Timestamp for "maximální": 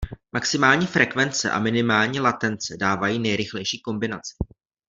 0.31-0.87